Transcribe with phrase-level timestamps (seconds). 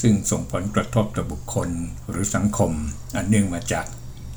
[0.00, 1.68] ซึ่งส่งผลกระทบต่อบุคคล
[2.10, 2.72] หรือสังคม
[3.14, 3.86] อันเนื่องมาจาก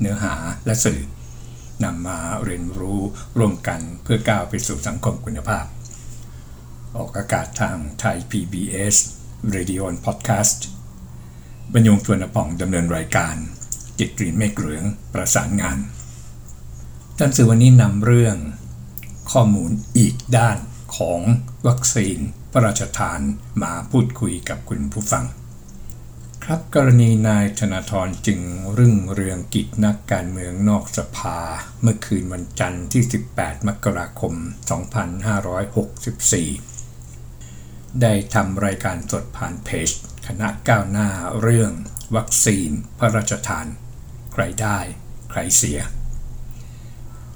[0.00, 0.34] เนื้อหา
[0.66, 1.00] และสื่อ
[1.84, 3.00] นำมาเรียนรู้
[3.38, 5.64] ร่วมกันเพื่อก้าวไปสู่สังคมคุณภาพ
[6.96, 8.96] ออกอากาศทางไทย PBS
[9.54, 10.58] Radio and Podcast
[11.72, 13.34] บรรยงชวนป่องดำเนินรายการ
[13.98, 15.78] จิตรีนเมฆเหลืองประสานงาน
[17.18, 18.36] ท่านสื่อวันนี้นำเรื่อง
[19.32, 20.56] ข้อมูลอีกด้าน
[20.96, 21.20] ของ
[21.66, 22.18] วัคซีน
[22.52, 23.20] พระราชทาน
[23.62, 25.24] มาพูดคุยกับคุณผู้ฟัง
[26.44, 28.40] ครับกรณีนายธนาธรจึง
[28.78, 31.38] รึ่งเรืองกิจนักการเมืองนอกสภา
[31.82, 33.02] เมื่อคืนวันจันทร์ที่
[33.34, 34.34] 18 มกราคม
[36.78, 39.90] 2564 ได้ทำรายการสดผ่านเพจ
[40.26, 41.08] คณะก้าวหน้า
[41.40, 41.72] เรื่อง
[42.16, 43.66] วัคซีน พระราชทาน
[44.32, 44.78] ใครได้
[45.30, 45.80] ใครเสีย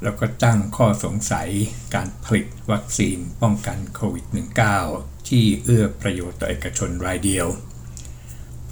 [0.03, 1.51] แล้วก็ตั้งข้อสงสัย
[1.95, 4.27] การผลิตวัคซีนป้องกันโควิด
[4.77, 7.49] -19 ที่เอื้อประโยชน์ต่อเอกชนรายเดียว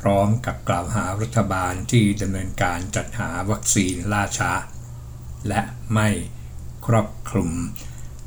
[0.00, 4.52] พร้อมกับกล่าวหารัฐบาลที่ดำเนินการจัดหาวัคซีนล่าช้า
[5.48, 5.60] และ
[5.92, 6.08] ไม่
[6.86, 7.50] ครอบคลุม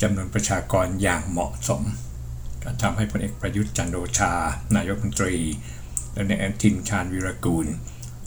[0.02, 1.84] จำนวนประชากรอย่างเหมาะสม
[2.64, 4.34] ก็ทำให้พลเอกประยุทธ์จันโอชา
[4.76, 5.36] นายกรัฐมนตรี
[6.14, 7.68] และในแอนทินชาญวิรกูล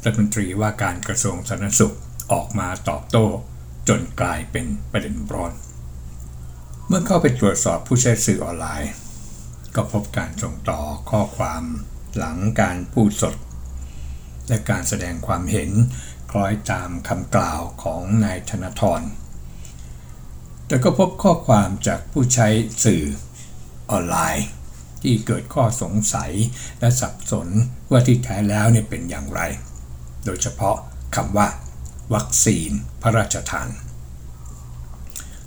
[0.04, 1.96] รัฐมนตรีว่าการกระทรวงสาธารณสุข
[2.32, 3.26] ออกมาตอบโต้
[3.88, 5.52] จนกลายเป็นประเด็นร้อน
[6.86, 8.92] เมื่อเข้าไปตรวจสอบผู้ใช้สื่อออนไลน์
[9.76, 10.80] ก็พบการส่งต่อ
[11.10, 11.62] ข้อความ
[12.18, 13.34] หลังการพูดสด
[14.48, 15.70] และการแสดงความเห็น
[16.30, 19.02] คล้อยตามคำกล่าวของนายธนทร
[20.66, 22.48] แต่ก็พบข้อความจากผู้ใช้
[22.84, 23.02] สื่อ
[23.90, 24.46] ออนไลน์
[25.02, 26.32] ที่เกิดข้อสงสัย
[26.80, 27.48] และสับสน
[27.90, 29.40] ว่าที่แท้แล้วเนี่ยเป็นอย่างไร
[30.24, 30.76] โดยเฉพาะ
[31.16, 31.48] คำว่า
[32.14, 32.70] วัคซีน
[33.02, 33.68] พระราชทาน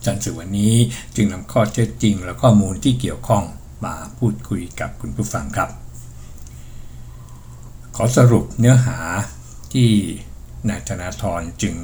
[0.06, 0.76] จันสื่อวันนี้
[1.16, 3.44] จึงนำข้อเท็จจริงและข้อมูลที่เกี่ยวข้อง
[3.86, 5.70] มาพูดคุยกับคุณผู้ฟังครับ
[8.02, 9.00] อสรุปเนื้อหา
[9.74, 9.92] ที่
[10.70, 11.76] นายธนาธรจึง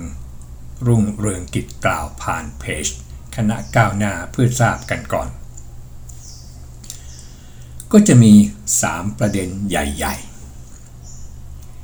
[0.88, 2.88] รุ่งเรืองกิจกล่าวผ่านเพจ
[3.36, 5.30] คณะก้าวหน้าเพื่อทราบกันก่อน
[7.92, 8.34] ก็จะมี
[8.76, 10.16] 3 ประเด็นใหญ่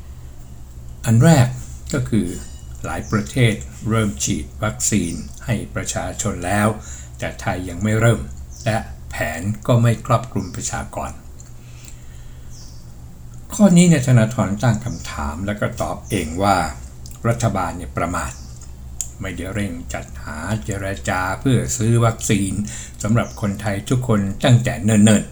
[0.09, 1.47] ๆ อันแรก
[1.93, 2.27] ก็คือ
[2.85, 3.53] หลายประเทศ
[3.89, 5.13] เริ่มฉีดวัคซีน
[5.45, 6.67] ให้ประชาชนแล้ว
[7.19, 8.21] แต่ไทยยังไม่เริ่ม
[8.65, 8.77] และ
[9.09, 11.11] แผนก็ไม่ครอบคลุมประชากร
[13.55, 16.57] ข้อนี้เนี่ยธนาธรตั้งคำถามแล้วก็ตอบเองว่า
[17.27, 18.31] รัฐบาลเนี่ยประมาท
[19.21, 22.53] ไม่ได้เร่งจัดหาเจรจาเพื่อซื้อวัคซีน
[23.03, 25.23] สำหรับคนไทยทุกคนตั้งแต่เนิ่น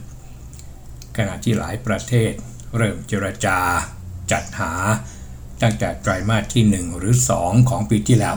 [0.54, 2.32] ๆ ขณะที่หลายประเทศ
[2.78, 3.58] เริ่มเจรจา
[4.32, 4.74] จัดหา
[5.62, 8.36] ตั้งแต่ไตรมาสที่ 1 หรือ 2 ของปีที่แล้ว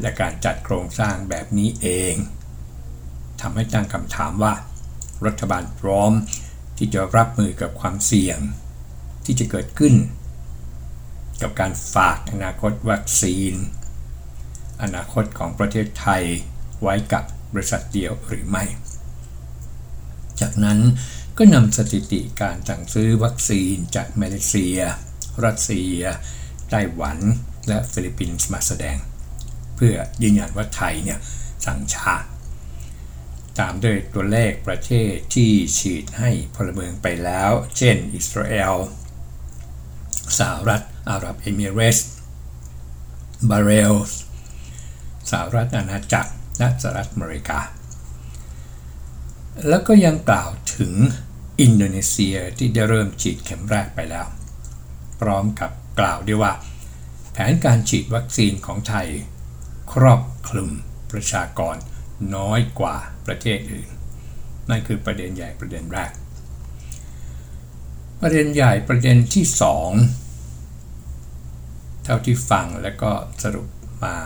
[0.00, 2.14] และการจัดโครงสร้างแบบนี้เอง
[3.40, 4.54] ทำให้ตั้งคำถามว่า
[5.26, 6.12] รัฐบาลพร้อม
[6.78, 8.38] ที่จะรับมือกับความเสี่ยง
[9.24, 9.94] ที่จะเกิดขึ้น
[11.42, 13.54] กับการฝากอนาคตวัคซีน
[14.82, 16.22] อนาคตของประเทศไทย
[16.82, 18.64] ไว้กับบริษัทเดียวหรือไม่
[20.40, 20.78] จากนั้น
[21.38, 24.78] ก็นำสถิติการสั่งซื้อวัคซีนจากมาเลเซีย
[25.44, 26.00] รัสเซีย
[26.70, 27.18] ไต้หวัน
[27.68, 28.96] และฟิลิปปินส์มาแสดง
[29.76, 31.18] เพื่อยืนยันว่าไทยเนี่ย
[31.66, 32.14] สั่งช้า
[33.58, 38.74] ตามด้วยตัวเลขประเทศที่ฉีดให้พลเมืองไปแล้ว เช่น อิสราเอล
[40.38, 41.98] สหรัฐอาหรับเอมิเรส
[43.50, 44.12] บาเรลส
[45.30, 47.60] สหรัฐอาณาจักรและสหรัฐอเมริกา
[49.68, 50.92] แล้วก็ยังกล่าวถึง
[51.60, 54.26] อินโดนีเซียที่ได้เริ่มฉีดเข็มแรกไปแล้ว
[55.20, 55.70] พร้อมกับ
[56.00, 56.52] กล่าวด้วยว่า
[57.32, 59.08] แผนการฉีดวัคซีนของไทย
[59.92, 60.70] ครอบคลุม
[61.12, 61.76] ประชากร
[62.36, 62.96] น้อยกว่า
[63.26, 63.88] ประเทศอื่น
[64.70, 66.12] นั่นคือประเด็นใหญ่ประเด็นแรก
[68.20, 69.90] ประเด็นใหญ่ประเด็นที่สอง
[72.04, 73.10] เท่าที่ฟังแล้วก็
[73.42, 73.68] สรุป
[74.04, 74.16] มา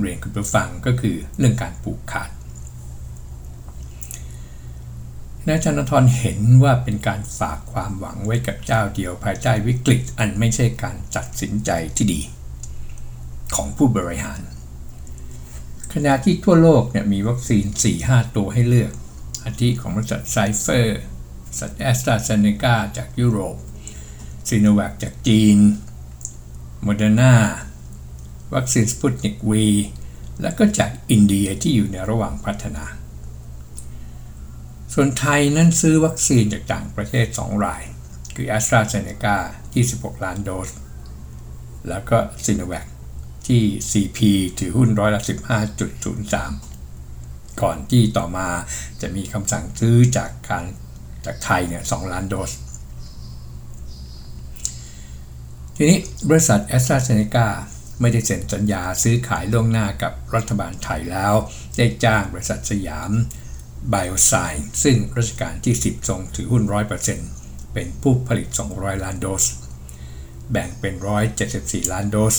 [0.00, 2.30] เรียนคุณผู้ฟังก็คือเรื่องการปลูกขาด
[5.48, 12.20] นายธนทรเห็นว่าเป็นการฝากความหวังไว้กับเจ้าเดียวภายใต้วิกฤตอันไม่ใช่การตัดสินใจที่ดี
[13.54, 14.40] ของผู้บริหาร
[15.92, 17.64] ขณะที่ทั่วโลกเนี่ยมีวัคซีน
[18.00, 18.92] 4-5 ตัวให้เลือก
[19.44, 21.00] อาทิของบริษัทไซเฟอร์
[21.58, 23.56] สัตแอสตราเซเนกาจากยุโรป
[24.48, 25.58] ซีโนแวคจากจีน
[26.82, 27.34] โมเดอร์นา
[28.54, 29.66] วัคซีนสปุตนิกวี
[30.42, 32.84] และก็จากอินเดียที่อยู่ในระหว่างพัฒนา
[34.94, 37.82] ส่วนไทยนั้นซื้อวัคซีนจากต่างประเทศ 2 ราย
[38.34, 39.36] คือแอสตราเซเนกา
[39.80, 40.70] 26 ล้านโดส
[41.88, 42.86] แล้วก็ซีโนแวค
[43.46, 44.18] ที่ CP
[44.58, 45.22] ถือหุ้นร้อยละ
[46.80, 48.48] 15.03 ก่อนที่ต่อมา
[49.00, 50.64] จะมีคำสั่งซื้อจากการ
[51.26, 52.50] จากไทยเนี่ย2ล้านโดส
[55.76, 55.98] ทีนี้
[56.28, 57.48] บริษัทแอสตราเซเนกา
[58.00, 61.34] ไม่ได้เซ็นสัญญาซื้อขายล่วงหน้ากับรัฐบาลไทยแล้ว
[61.76, 63.10] ได้จ้างบริษัทสยาม
[63.90, 66.62] ไบโอไซน์ซึ่งรัชกาลที่ 10 ทรงถือหุ้น
[67.18, 69.44] 100%เป็นผู้ผลิต 200 ล้านโดส
[70.52, 70.94] แบ่งเป็น
[71.44, 72.36] 174 ล้านโดส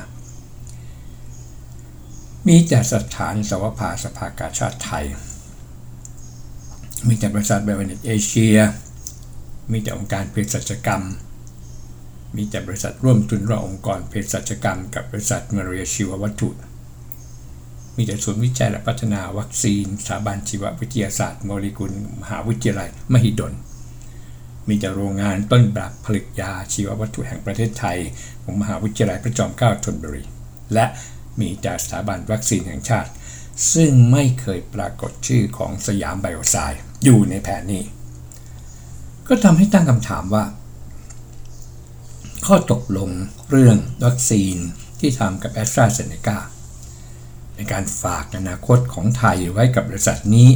[0.09, 5.05] 2565 มีแต่สถานสวภาสภากาชาติไทย
[7.07, 8.57] มีแต่บริษัทไบโอเนตเอเชีย
[9.71, 11.03] มีแต่องค์การเภสัชกรรม
[12.35, 16.49] มีแต่บริษัทร่วมทุนระองค์กรเภสัชกรรมกับบริษัทมาเรียชีววัตถุ
[17.95, 23.53] มีแต่ศูนย์วิจัยและพัฒนาวัคซีนสถาบันชีววิทยาศาสตร์โมเลกุลมหาวิทยาลัย มหิดล
[24.67, 27.97] มีแต่โรงงานต้นแบบผลิตยาชีววัตถุแห่งประเทศไทย
[28.43, 30.23] ของมหาวิทยาลัยพระจอมเกล้าธนบุรี
[30.73, 30.85] และ
[31.39, 33.11] มีแต่สถาบันวัคซีนแห่งชาติ
[33.73, 37.83] ซึ่งไม่เคยปรากฏชื่อของสยามไบโอไซด์อยู่ในแผนนี้
[39.27, 40.43] ก็ทำให้ตั้งคำถามว่า
[42.47, 43.09] ข้อตกลง
[43.49, 44.55] เรื่องวัคซีน
[44.99, 46.39] ที่ทำกับแอสตราเซเนกา
[47.55, 50.49] ในการฝากอนาคตของไทยไว้กับบริษัทนี้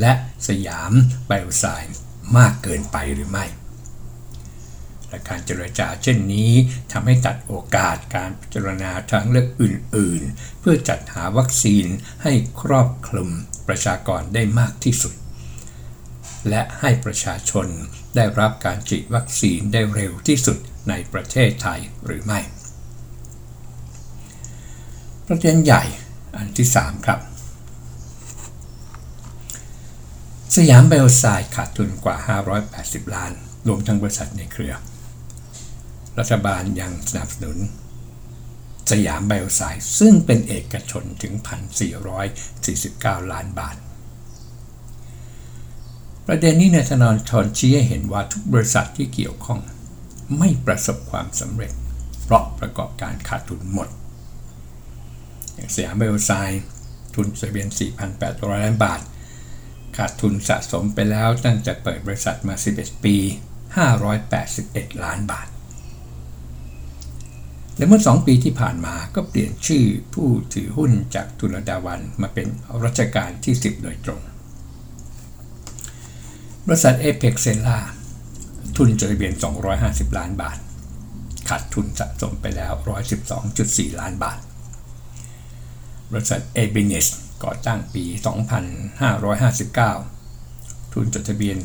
[0.00, 0.12] และ
[0.48, 0.92] สยาม
[1.26, 1.96] ไบโอไซน์
[2.36, 3.44] มากเกินไปหรือไม่
[5.08, 6.52] และการเจรจาเช่นนี้
[6.92, 11.86] ทำให้ตัดโอกาสการพิจารณาทางเลือกอื่น ๆ เพื่อจัดหาวัคซีน
[12.22, 13.28] ให้ครอบคลุม
[13.68, 15.14] ประชากรได้มากที่สุด
[16.48, 17.66] และให้ประชาชน
[18.16, 22.40] ได้รับการฉีดวัคซีนได้เร็วที่สุด ในประเทศไทยหรือไม่
[25.26, 25.82] ประเด็นใหญ่
[26.36, 27.20] อันที่ 3 ครับ
[30.56, 32.16] สยามไบโอไซด์ขาดทุนกว่า
[32.66, 33.32] 580 ล้าน
[33.68, 34.74] รวมทั้งบริษัทในเครือ
[36.18, 37.58] รัฐบาลยังสนับสนุน
[38.90, 41.34] สยามไบโอไซด์ซึ่งเป็นเอกชนถึง
[42.12, 43.76] 1,449 ล้านบาท
[46.26, 49.60] ประเด็นนี้ในธนาทรชี้ให้เห็นว่าทุกบริษัทที่เกี่ยวข้อง
[50.38, 51.72] ไม่ประสบความสำเร็จ
[52.24, 53.88] เพราะประกอบการขาดทุนหมด
[55.54, 56.62] อย่างสยามไบโอไซน์
[57.14, 57.68] ทุนเสียเบียน
[58.12, 59.00] 4,800 ล้านบาท
[59.96, 63.16] ขาดทุนสะสมไปแล้วตั้งแต่เปิดบริษัทมา 11 ปี
[64.10, 65.46] 581 ล้านบาท
[67.76, 69.84] และเมื่อ 2 ปีที่ผ่านมาก็เปลี่ยนชื่อ
[70.14, 72.48] ผู้ถือหุ้นจากทุลดาวันมาเป็น
[72.84, 74.20] รัชการที่ 10 โดยตรง
[76.66, 77.78] บริษัทเอเ x กเซล่า
[78.76, 79.32] ทุนจดทะเบียน
[79.76, 80.58] 250 ล้านบาท
[81.48, 82.72] ขาดทุนสะสมไปแล้ว
[83.36, 84.38] 112.4 ล้านบาท
[86.10, 87.06] บริษัทเอเบเนส
[87.44, 88.04] ก่อตั้งปี
[90.08, 91.56] 2559 ทุนจดทะเบียน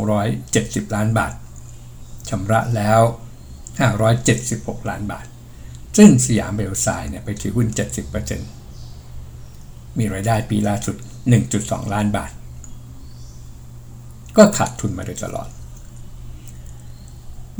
[0.00, 1.32] 2,270 ล้านบาท
[2.28, 3.00] ชำระแล้ว
[4.14, 5.26] 576 ล้านบาท
[5.96, 7.68] ซึ่งสยามเบลไซน์เนี่ยไปถือหุ้น
[8.62, 10.96] 70%มีรายได้ปีล่าสุด
[11.44, 12.30] 1.2 ล้านบาท
[14.36, 15.48] ก็ขาดทุนมาโดยตลอด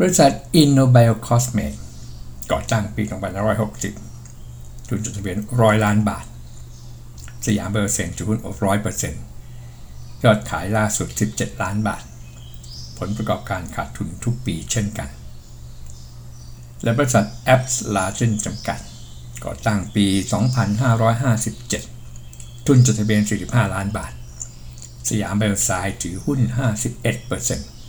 [0.02, 1.75] บริษัท Innobio Cosmet
[2.52, 3.02] ก่อตั้งปี
[3.97, 6.25] 2560ทุนจดทะเบียน100ล้านบาท
[7.47, 9.23] สยามเบอร์เซ็นต์ถือหุ้นร้อยเปอร์เซ็นต์
[10.25, 12.02] ยอดขายล่าสุด 17 ล้านบาท
[12.99, 15.09] ผลประกอบการขาดทุนทุกปีเช่นกัน
[16.83, 18.80] และบริษัท Apps Largen จำกัด
[19.45, 20.07] ก่อตั้งปี
[21.73, 24.12] 2557 ทุนจดทะเบียน 45 ล้านบาท
[25.09, 26.40] สยามเบลไซด์ถือหุ้น
[27.11, 27.79] 51%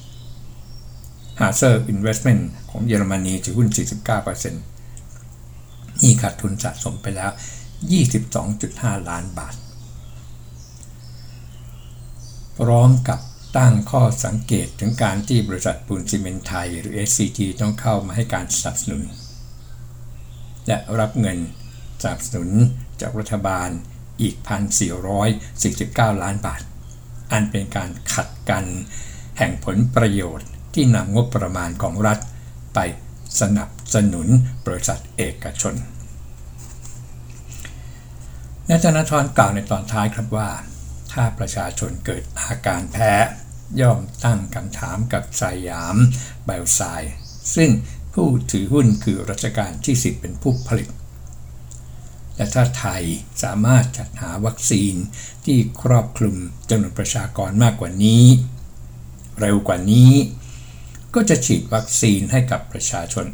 [1.42, 7.32] h a r เซอร์อินเวสเมนต์ของเยอรมนีถือหุ้น 49%นี่ขาดทุนสะสมไปแล้ว
[8.40, 9.56] 22.5 ล้านบาท
[12.58, 13.20] พร้อมกับ
[13.58, 19.04] ตั้งข้อสังเกตถึงการที่บริษัทปูนซีเมนต์ไทย หรือ SCT ต้องเข้ามาให้การสนับสนุน
[20.68, 21.40] และรับเงิน
[22.02, 22.50] สนับสนุน
[23.02, 23.70] จากรัฐบาล
[24.22, 24.36] อีก
[25.50, 26.62] 1,449 ล้านบาท
[27.32, 28.66] อันเป็นการขัดกัน
[29.38, 32.20] แห่งผลประโยชน์ ที่นำงบประมาณของรัฐ
[32.74, 32.80] ไป
[33.42, 34.28] สนับสนุน
[34.66, 35.76] บริษัทเอกชน
[38.70, 40.50] นายธนาธรกล่าวในตอนท้ายครับว่า
[41.14, 43.14] ถ้าประชาชนเกิดอาการแพ้
[43.82, 45.96] ย่อมตั้งคำถามกับสยาม
[46.46, 46.82] ไบโอไซ
[47.56, 47.70] ซึ่ง
[48.14, 50.90] ผู้ถือหุ้นคือรัชการที่สิบเป็นผู้ผลิต
[52.36, 53.04] และถ้าไทย
[53.44, 54.94] สามารถจัดหาวัคซีน
[55.46, 56.36] ที่ครอบคลุม
[56.70, 58.26] จำนวนประชากรมากกว่านี้
[59.40, 60.12] เร็วกว่านี้
[61.16, 63.26] ก็จะฉีดวัคซีนให้กับประชาชน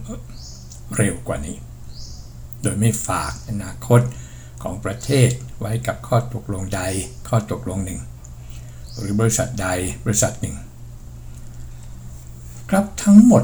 [0.96, 1.58] เร็วกว่านี้
[2.62, 4.02] โดยไม่ฝากอนาคต
[4.64, 5.30] ของประเทศ
[5.60, 6.82] ไว้กับข้อตกลงใด
[7.30, 8.00] ข้อตกลงหนึ่ง
[8.98, 9.68] หรือบริษัทใด
[10.06, 10.56] บริษัทหนึ่ง
[12.70, 13.44] ครับทั้งหมด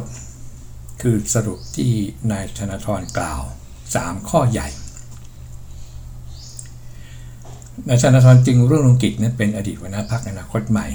[1.01, 1.91] คือสรุปที่
[2.31, 3.41] นายธนาธรกล่าว
[3.83, 4.67] 3 ข้อใหญ่
[7.87, 10.87] นายธนาธรจึงรุ่งรงกิจนั้นเป็นอดีตหัวหน้าพรรคอนาคตใหม่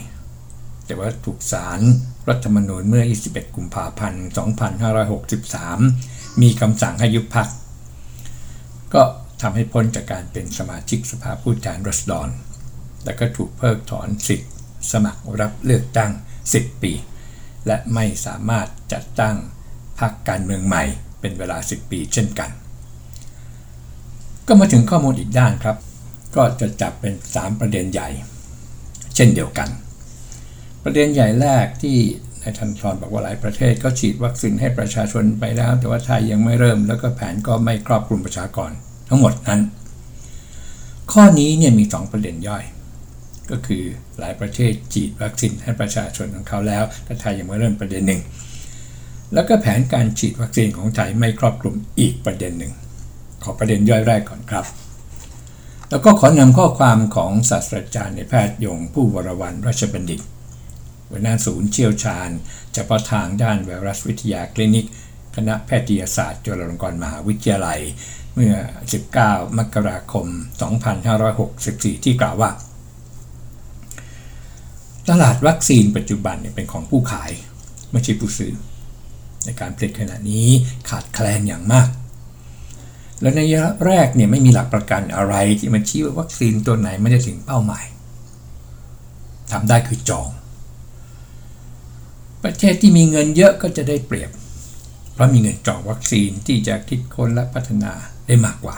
[0.87, 1.83] แต่ว่าถูกศาลร
[2.28, 4.25] รัฐธรรมนูญเมื่อ 21 กุมภาพันธ์
[5.56, 7.49] 2563 มีคำสั่งให้ยุบพรรค
[8.94, 9.02] ก็
[9.42, 12.28] ทำให้พ้นจากการเป็นสมาชิกสภาผู้แทนรัศดร
[13.04, 14.52] และก็ถูกเพิกถอนสิทธิ์
[14.92, 16.11] สมัครรับเลือกตั้ง
[16.47, 16.92] 10 ปี
[17.66, 19.37] และไม่สามารถจัดตั้ง
[20.00, 20.82] พรรคการเมืองใหม่
[21.20, 22.50] เป็นเวลา 10 ปีเช่นกัน
[24.47, 25.76] ก็มาถึงข้อมูลอีกด้านครับ
[26.37, 28.08] ก็จะจับเป็น 3 ประเด็นใหญ่
[29.14, 29.68] เช่นเดียวกัน
[30.90, 31.97] ประเด็นใหญ่แรกที่
[32.42, 38.71] นายทันทรบอกว่าหลายประเทศก็ฉีดวัคซีนให้ประชาชนไปแล้ว แต่ว่าไทยยังไม่เริ่ม แล้วก็แผนก็ไม่ครอบคลุมประชากร
[39.09, 39.61] ทั้งหมดนั้น
[41.12, 42.64] ข้อนี้เนี่ยมี 2 ประเด็นย่อย
[43.50, 43.83] ก็คือ
[44.18, 48.23] หลายประเทศฉีดวัคซีนให้ประชาชนของเขาแล้ว แต่ไทยยังไม่เริ่มประเด็นหนึ่ง
[49.35, 52.73] แล้วก็แผนการฉีดวัคซีนของไทยไม่ครอบคลุมอีกประเด็นหนึ่ง
[53.42, 54.66] ขอประเด็นย่อยแรกก่อนครับ
[55.90, 60.23] แล้วก็ขอนำข้อความของศาสตราจารย์ในแพทย์ยงผู้วรวันราชบัณฑิต
[61.08, 62.30] หัวหน้าศูนย์เชี่ยวชาญ
[62.74, 64.86] เฉพาะทางด้านไวรัสวิทยาคลินิก
[65.36, 67.80] คณะแพทยศาสตร์จุฬาลงกรณ์มหาวิทยาลัย
[68.34, 68.54] เมื่อ
[69.06, 70.26] 19 มกราคม
[71.36, 72.50] 2564 ที่กล่าวว่า
[75.08, 77.30] ตลาดวัคซีนปัจจุบันเป็นของผู้ขาย
[77.90, 78.52] ไม่ใช่ผู้ซื้อ
[79.44, 80.48] ในการผลิตขณะนี้
[80.88, 81.88] ขาดแคลนอย่างมาก
[83.20, 87.84] และในระยะแรกเนี่ยไม่มีหลักประกันอะไรที่มันชี้ว่าวัคซีนตัวไหนไม่ได้ถึงเป้าหมาย
[89.52, 90.28] ทำได้คือจอง
[92.45, 94.30] ประเทศที่มีเงินเยอะก็จะได้เปรียบ
[95.14, 97.92] เพราะมีเงินจองวัคซีนที่จะคิดค้นและพัฒนา
[98.26, 98.76] ได้มากกว่า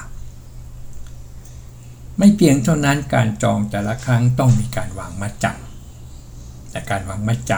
[2.19, 7.53] ไม่เพียงเท่านั้นการจองแต่ละครั้งต้องมีการวางมัดจำแต่การวางมัดจ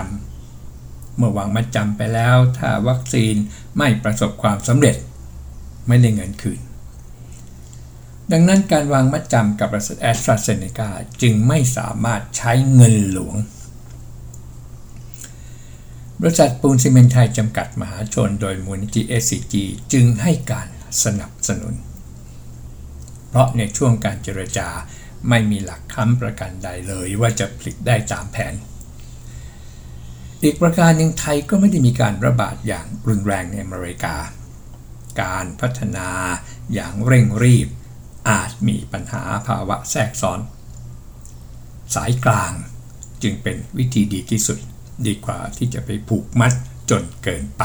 [0.57, 3.35] ำเมื่อวางมัดจำไปแล้ว ถ้าวัคซีน
[3.79, 4.97] ไม่ประสบความสำเร็จ
[5.89, 6.61] ไม่ได้เงินคืน
[8.33, 10.91] ดังนั้นการวางมัดจำกับบริษัทแอสตราเซเนกา
[11.23, 13.37] จึงไม่สามารถใช้เงินหลวง
[16.25, 19.55] บริษัทปูนซีเมนไทยจำกัดมหาชนโดยมูลนิธิ SCG
[19.93, 20.69] จึงให้การ
[21.05, 21.75] สนับสนุน
[23.29, 24.69] เพราะในช่วงการเจรจา
[25.29, 28.55] ไม่มีหลักค้ำประกันใดเลยว่าจะผลิตได้ตามแผน
[30.43, 34.17] อีกประการหนึ่งไทยก็ไม่ได้มีการระบาดอย่างรุนแรงในอเมริกา
[35.23, 36.09] การพัฒนา
[36.75, 37.69] อย่างเร่งรีบ
[38.31, 40.41] อาจมีปัญหาภาวะแทรกซ้อน
[41.95, 42.53] สายกลาง
[43.23, 44.59] จึงเป็นวิธีดีที่สุด
[45.07, 46.53] ดีกว่าที่จะไปผูกมัด
[46.91, 47.63] จนเกินไป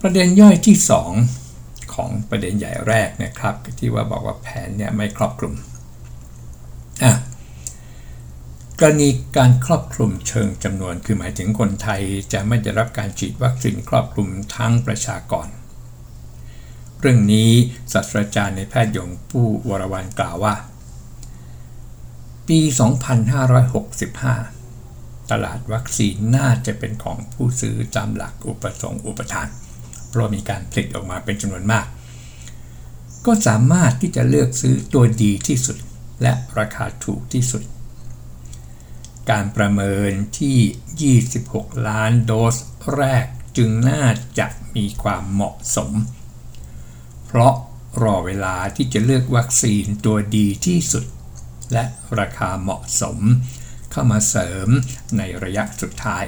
[0.00, 0.76] ประเด็นย่อยที่
[1.34, 5.54] 2 ของประเด็นใหญ่แรกนะครับ ที่ว่าบอกว่าแผนเนี่ยไม่ครอบคลุม
[7.04, 7.14] อะ
[8.80, 15.48] กรณีการครอบคลุมเชิงจำนวนคือหมายถึงคนไทยจะไม่ได้รับการฉีดวัคซีนครอบคลุมทั้งประชากร
[17.00, 17.50] เรื่องนี้
[17.92, 20.54] ศาสตราจารย์ในแพทย์ยงผู้วรวันกล่าวว่า
[22.48, 22.60] ปี
[23.46, 24.55] 2565
[25.30, 29.48] ตลาดวัคซีนน่าจะเป็นของผู้ซื้อตามหลักอุปสงค์อุปทาน
[30.08, 31.86] เพราะมีการผลิตออกมาเป็นจำนวนมาก
[33.26, 35.76] ก็สามารถที่จะเลือกซื้อตัวดีที่สุด
[36.22, 37.62] และราคาถูกที่สุด
[39.30, 42.56] การประเมินที่ 26 ล้านโดส
[42.94, 44.04] แรกจึงน่า
[44.38, 45.90] จะมีความเหมาะสม
[47.26, 47.54] เพราะ
[48.02, 51.04] รอเวลาที่จะเลือกวัคซีนตัวดีที่สุด
[51.72, 51.84] และ
[52.18, 53.18] ราคาเหมาะสม
[53.96, 54.68] เข้ามาเสริม
[55.18, 56.24] ในระยะสุดท้าย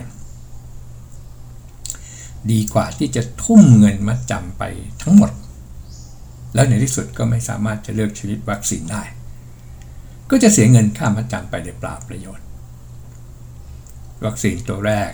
[2.51, 4.63] ดีกว่าที่จะทุ่มเงินมาจำไป
[5.03, 5.31] ทั้งหมด
[6.55, 9.03] แล้วในที่สุดก็ไม่สามารถจะเลือกชนิดวัคซีนได้
[10.31, 12.47] ก็จะเสียเงินค่ามาจำไปโดยเปล่าประโยชน์
[14.25, 15.11] วัคซีนตัวแรก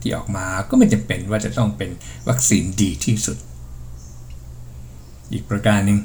[0.00, 1.90] ที่ออกมาก็ไม่จำเป็นว่าจะต้องเป็น
[2.28, 3.38] วัคซีนดีที่สุด
[5.32, 5.98] อีกประการหนึ่ง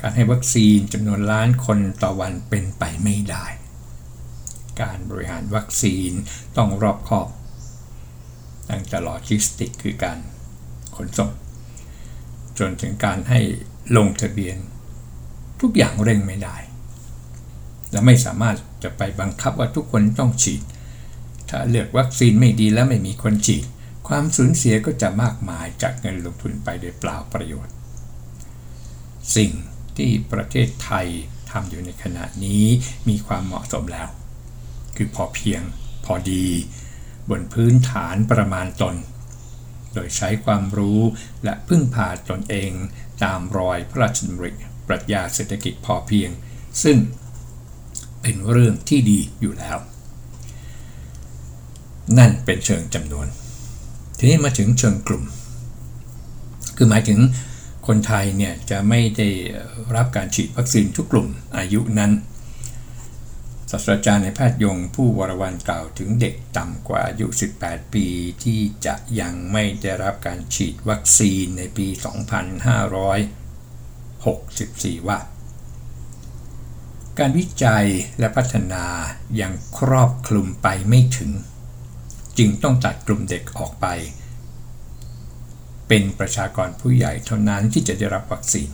[0.00, 3.46] การให้วัคซีนจำนวนล้านคนต่อวันเป็นไปไม่ได้
[4.82, 6.10] การบริหารวัคซีน
[6.56, 7.28] ต้องรอบคอบ
[8.70, 10.18] ตั้งแต่โลจิสติกคือการ
[10.96, 11.30] ขนส่ง
[12.58, 13.40] จนถึงการให้
[13.96, 14.56] ลงทะเบียน
[15.60, 16.56] ทุกอย่างเร่งไม่ได้
[17.92, 20.62] และไม่สามารถจะไปบังคับว่าทุกคนต้องฉีด
[21.48, 23.64] ถ้าเลือกวัคซีนไม่ดีและไม่มีคนฉีด
[24.08, 27.74] ความสูญเสียก็จะมากมายจากเงินลงทุนไปโดยเปล่าประโยชน์
[29.36, 29.50] สิ่ง
[29.96, 31.06] ที่ประเทศไทย
[31.50, 32.64] ทำอยู่ในขณะนี้
[33.08, 34.08] มีความเหมาะสมแล้ว
[34.96, 35.62] คือพอเพียง
[36.04, 36.46] พอดี
[37.30, 38.96] บนพื้นฐานประมาณตน
[39.94, 41.00] โดยใช้ความรู้
[41.44, 42.70] และพึ่งพาตนเอง
[43.24, 44.50] ตามรอยพระราชดำริ
[44.86, 46.30] ปรัชญาเศรษฐกิจพอเพียง
[46.82, 46.98] ซึ่ง
[48.22, 49.78] เป็นเรื่องที่ดีอยู่แล้ว
[52.18, 53.26] นั่นเป็นเชิงจำนวน
[54.18, 55.24] ทีนี้มาถึงเชิงกลุ่ม
[56.76, 57.18] คือหมายถึง
[57.86, 59.28] คนไทยเนี่ยจะไม่ได้
[59.96, 62.12] รับการฉีดวัคซีนทุกกลุ่มอายุนั้น
[63.70, 67.26] ศาสตราจารย์ในแพทย์ยงผู้วรวันกล่าวถึงเด็กต่ำกว่าอายุ
[67.60, 68.06] 18 ปี
[68.44, 71.86] ที่จะยังไม่ได้รับการฉีดวัคซีนในปี
[74.98, 75.18] 2564 ว่า
[77.18, 77.86] การวิจัย
[78.18, 78.84] และพัฒนา
[79.40, 81.30] ยังครอบคลุมไปไม่ถึง
[82.38, 83.86] จึงต้องตัดกลุ่มเด็กออกไป
[85.88, 88.70] เป็นประชากรผู้ใหญ่เท่านั้นที่จะได้รับวัคซีน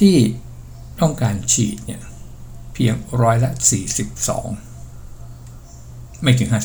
[0.00, 0.16] ที่
[1.00, 2.02] ต้องการฉีดเนี่ย
[2.74, 3.50] เพียงร้อยละ
[4.66, 6.56] 42 ไม่ถึง 50%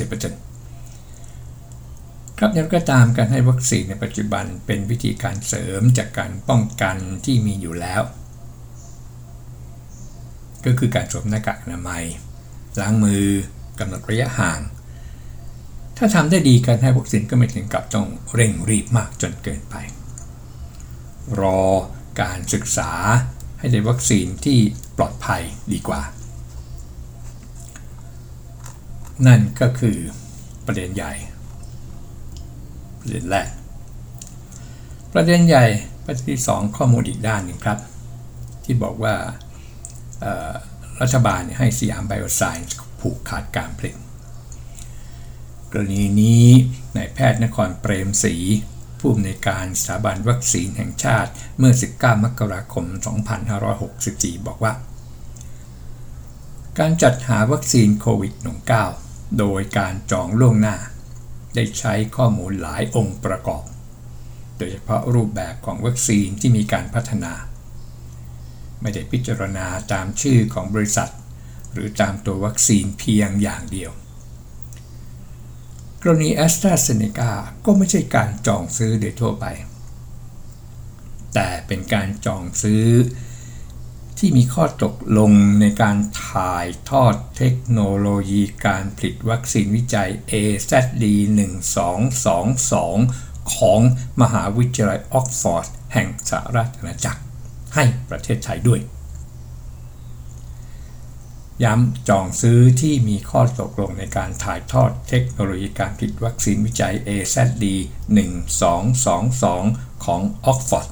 [2.40, 8.02] ครับย่างก็ตามการให้วัคซีนในปัจจุบันเป็นวิธีการเสริมจากการป้องกันที่มีอยู่แล้ว
[10.66, 12.04] ก็คือการสวมหน้ากากอนามัย
[12.80, 13.24] ล้างมือ
[13.80, 14.60] กำหนดระยะห่าง
[15.98, 19.76] ถ้าทำได้ดีการให้วัคซีนก็ไม่ถึงกับต้องเร่งรีบมากจนเกินไป
[21.40, 21.62] รอ
[22.22, 22.92] การศึกษา
[23.60, 24.60] ให้ได้วัคซีนที่
[24.98, 25.42] ปลอดภัย
[25.74, 26.02] ดีกว่า
[29.28, 29.98] นั่นก็คือ
[30.66, 31.14] ประเด็นใหญ่
[33.00, 33.50] ประเด็นแรก
[35.14, 35.66] ประเด็นใหญ่
[36.06, 37.80] ประเด็นที่ 2 ข้อมูลอีกด้านหนึ่งครับ
[38.64, 39.16] ที่บอกว่า
[41.02, 43.98] รัฐบาลให้สยามไบโอไซน์ผูกขาดการผลิต
[45.72, 46.48] กรณีนี้
[46.96, 48.36] นายแพทย์นครเปรมศรี
[49.00, 52.86] ผู้อำนวยการสถาบันวัคซีนแห่งชาติเมื่อ 19 มกราคม
[53.66, 54.74] 2564 บอกว่า
[56.80, 58.34] การจัดหาวัคซีนโควิด
[58.86, 60.78] -19 โดยการจองล่วงหน้า
[61.56, 63.66] ได้ใช้ข้อมูลหลายองค์ประกอบ
[64.58, 67.34] โดยเฉพาะรูปแบบของวัคซีนที่มีการพัฒนา
[68.82, 71.12] ไม่ได้พิจารณาตามชื่อของบริษัท
[71.74, 73.92] หรือตามตัววัคซีนเพียงอย่างเดียว
[76.02, 77.32] กรณีแอสตราเซเนกา
[77.66, 79.46] ก็ไม่ใช่การจองซื้อโดยทั่วไป
[81.34, 82.86] แต่เป็นการจองซื้อ
[84.18, 85.32] ที่มีข้อตกลง
[85.62, 92.74] ในการถ่ายทอดเทคโนโลยีการผลิตวัคซีนวิจัย AZD1222
[93.56, 93.80] ของ
[94.22, 97.22] มหาวิทยาลัยออกฟอร์ดแห่งสหรัฐอาณาจักร
[97.76, 98.80] ให้ประเทศไทยด้วย
[101.64, 109.44] ย้ำจองซื้อที่มีข้อตกลงในการถ่ายทอดเทคโนโลยีการผลิตวัคซีนวิจัย AZD1222
[110.06, 110.88] ของออกฟอร์ด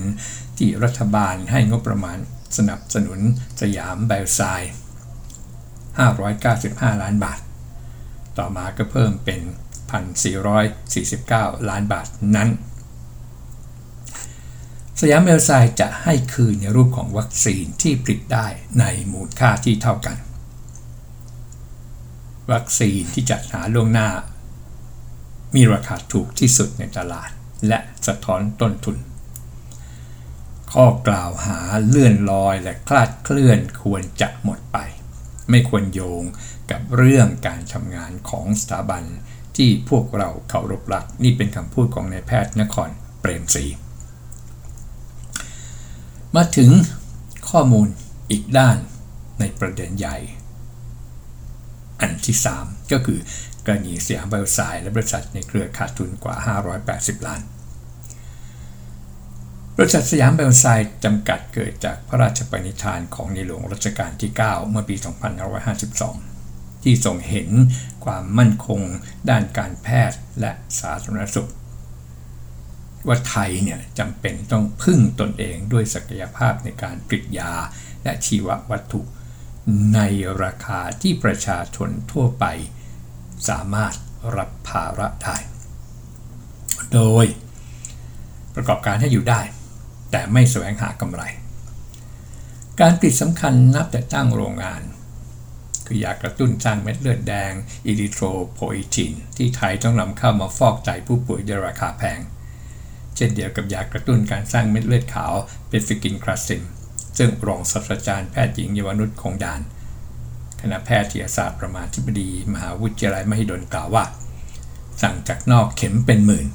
[0.59, 2.19] ที่รัฐบาลให้งบประมาณ
[2.57, 3.21] สนับสนุน
[3.61, 4.73] สยามไบโอไซน์
[6.47, 7.41] 595 ล้านบาท
[8.39, 9.41] ต่อมาก็เพิ่มเป็น
[9.95, 12.49] 1,449 ล้านบาทนั้น
[15.01, 18.47] สยามเอลไซจะให้คืนในรูปของวัคซีนที่ผลิตได้
[18.81, 20.17] ในมูลค่าที่เท่ากัน
[22.53, 24.09] วัคซีนที่จัดหาล่วงหน้า
[25.55, 27.31] มีราคาถูกที่สุดในตลาด
[27.69, 28.97] และสะท้อนต้นทุน
[30.73, 34.79] ข้อกล่าวหาเลื่อนลอยและคลาดเคลื่อนควรจะหมดไป
[35.51, 36.23] ไม่ควรโยง
[36.71, 39.05] กับเรื่องการทำงานของสถาบัน
[39.57, 43.65] ที่พวกเราเคารพรักนี่เป็นคำพูดของนายแพทย์นครเปรมศรี
[46.37, 46.71] มาถึง
[47.51, 47.89] ข้อมูล
[48.31, 48.77] อีกด้าน
[49.41, 50.17] ในประเด็นใหญ่
[52.01, 53.19] อันที่ 3 ก็คือ
[53.67, 56.37] กรณีเสียไบโอไซด์และบริษัทในเครือขาดทุนกว่า
[56.83, 57.41] 580 ล้าน
[59.77, 64.97] บริษัทสยามเบลไซด์จำกัดเกิดจากพระราชปณิธานของในหลวงรัชกาลที่ 9 เมื่อปี
[66.11, 67.51] 2552 ที่ทรงเห็น
[68.05, 68.81] ความมั่นคง
[69.31, 71.51] ด้านการแพทย์และสาธารณสุข
[73.07, 77.53] ว่าไทยเนี่ยจำเป็นต้องพึ่งตนเองด้วยศักยภาพในการผลิตยา
[78.05, 79.01] และชีววัตถุ
[79.95, 80.01] ใน
[80.43, 82.45] ราคาที่ประชาชนทั่วไป
[83.49, 83.95] สามารถ
[84.37, 85.37] รับภาระได้
[86.93, 87.27] โดย
[88.55, 89.41] ประกอบการให้อยู่ได้
[90.11, 91.23] แต่ไม่แสวงหากำไร
[92.81, 94.83] การปิดสำคัญนับแต่ตั้งโรงงาน
[95.87, 97.53] คือยากระตุ้นสร้างเม็ดเลือดแดง
[97.87, 98.25] อิริโทร
[98.55, 102.21] โพอิติน ที่ไทยต้องนำเข้ามาฟอกไตผู้ป่วยด้วยราคาแพง
[103.17, 105.33] เช่นเดียวกับยากระตุ้นการสร้างเม็ดเลือดขาว
[105.69, 106.63] เปฟิกินคราซิม
[107.19, 109.61] ซึ่งรองศาสตราจารย์แพทย์หญิงเยวนุชคงดาน
[110.61, 114.05] คณะแพทยศาสตร์รามาธิบดี มหาวิทยาลัยมหิดลกล่าวว่า
[115.03, 116.47] สั่งจากนอกเข็มเป็นหมื่น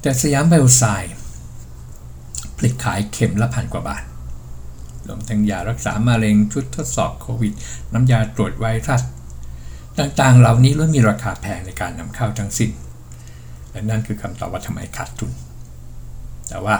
[0.00, 1.14] แต่สยามไบโอไซเอนซ์ผ
[2.62, 4.04] ลิตขายเข็มละพันกว่าบาท
[5.06, 7.52] รวมทั้งยารักษามะเร็งชุดทดสอบโควิด
[7.92, 9.02] น้ำยาตรวจไวรัส
[9.98, 12.70] ต่างๆ เหล่านี้ล้วนมีราคาแพงในการนำเข้าทั้งสิ้น
[13.70, 15.30] และนั่นคือคำตอบว่าทำไมขาดทุน
[16.48, 16.76] แต่ว่า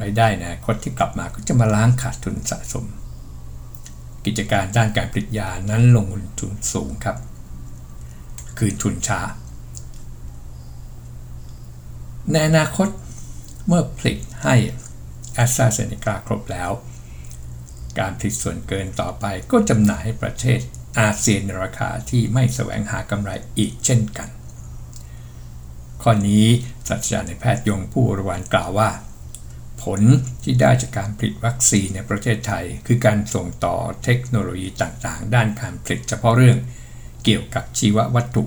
[0.00, 2.86] รายได้นะคนที่กลับมาก็จะมาล้างขาดทุนสะสม
[4.24, 6.06] กิจการด้านการผลิตยานั้นลง
[6.40, 7.16] ทุนสูงครับ
[8.58, 9.20] คืนทุนช้า
[12.30, 12.88] ในอนาคต
[13.66, 14.54] เมื่อผลิตให้
[15.34, 16.70] แอสตราเซเนกาครบแล้ว
[17.98, 20.60] การผลิตส่วนเกินต่อไปก็จำหน่ายให้ประเทศ
[20.98, 24.28] อาเซียนในราคาที่ไม่แสวงหากำไรอีกเช่นกัน
[26.02, 26.46] ข้อนี้
[26.88, 28.90] ศาสตราจารย์ในแพทย์ยงผู้รวันกล่าวว่า
[29.86, 30.00] ผล
[30.44, 36.58] ที่ได้จากการผลิตวัคซีนในประเทศไทย คือการส่งต่อเทคโนโลยีต่างๆ ด้านการผลิตเฉพาะเรื่อง
[37.24, 38.42] เกี่ยวกับชีววัตถุ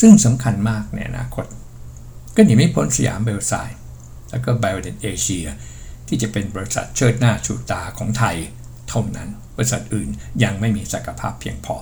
[0.00, 1.46] ซึ่งสำคัญมากในอนาคต
[2.34, 3.78] ก็หนีไม่พ้นสยามเบลไซด์
[4.30, 5.46] แล้วก็ไบโอเดนเอเชีย
[6.08, 8.36] ที่จะเป็นบริษัทเชิดหน้าชูตาของไทย
[8.88, 10.08] เท่านั้น บริษัทอื่น
[10.42, 11.76] ยังไม่มีศักยภาพเพียงพอ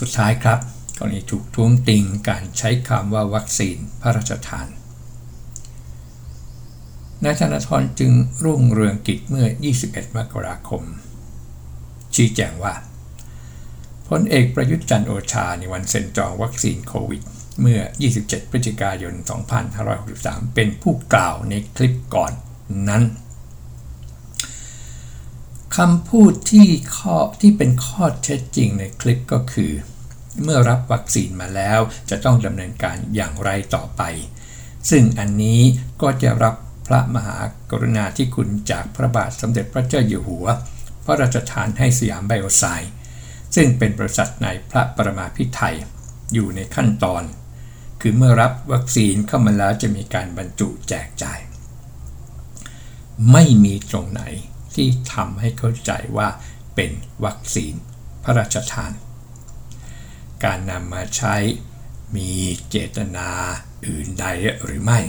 [0.00, 0.58] สุดท้ายครับ
[0.98, 4.68] กรณีถูกท้วงติงการใช้คำว่าวัคซีนพระราชทาน
[7.24, 8.12] นายธนาธรจึง
[8.44, 9.46] รุ่งเรืองกิจเมื่อ
[9.82, 10.82] 21 มกราคม
[12.14, 12.74] ชี้แจงว่า
[14.08, 17.22] พลเอกประยุทธ์จันโอชาในวันเซ็นจองวัคซีนโควิด
[17.60, 17.80] เมื่อ
[18.16, 19.14] 27 พฤศจิกายน
[19.84, 22.32] 2563 เป็นผู้กล่าวในคลิปก่อน
[22.88, 23.02] นั้น
[25.76, 29.72] คำพูดที่ข้อที่เป็นข้อเท็จจริงในคลิปก็คือ
[30.42, 34.02] เมื่อรับวัคซีนมาแล้วจะต้องดำเนินการอย่างไรต่อไป
[34.90, 35.60] ซึ่งอันนี้
[36.02, 36.54] ก็จะรับ
[36.88, 37.38] พระมหา
[37.70, 40.46] กรุณาธิคุณจากพระบาทสมเด็จพระเจ้าอยู่หัว
[41.04, 42.92] พระราชทานให้สยามไบโอไซด์
[43.54, 45.76] ซึ่งเป็นบริษัทในพระประมาพิไทย
[46.32, 47.22] อยู่ในขั้นตอน
[48.00, 51.40] คือเมื่อรับวัคซีนเข้ามาแล้วจะมีการบรรจุแจกจ่าย
[53.32, 54.22] ไม่มีตรงไหน
[54.74, 56.28] ที่ทำให้เข้าใจว่า
[56.74, 56.90] เป็น
[57.24, 57.74] วัคซีน
[58.24, 58.92] พระราชทาน
[60.44, 61.36] การนำมาใช้
[62.16, 62.30] มี
[62.68, 63.28] เจตนา
[63.86, 64.26] อื่นใด
[64.64, 65.00] หรือไม่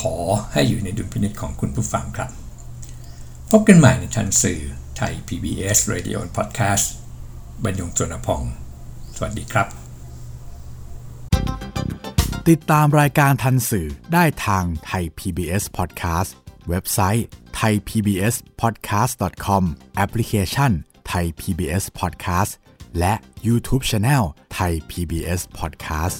[0.00, 0.14] ขอ
[0.52, 2.30] ให้อยู่ในดุลพินิจของคุณผู้ฟังครับ
[3.50, 4.60] พบกันใหม่ในทันสื่อ
[4.96, 6.86] ไทย PBS Radio Podcast
[7.64, 8.42] บรรยงจนพอง
[9.16, 9.66] สวัสดีครับ
[12.48, 16.30] ติดตามรายการทันสื่อได้ทางไทย PBS Podcast
[16.68, 17.26] เว็บไซต์
[17.60, 19.62] thaipbspodcast.com
[19.96, 20.72] แอปพลิเคชัน
[21.12, 22.52] Thai PBS Podcast
[22.98, 23.14] และ
[23.46, 24.24] YouTube Channel
[24.56, 26.18] Thai PBS Podcast